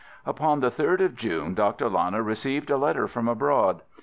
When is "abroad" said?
3.27-3.83